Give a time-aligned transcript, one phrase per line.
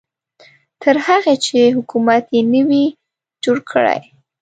[0.81, 2.85] تر هغې چې حکومت یې نه وي
[3.43, 3.99] جوړ کړی.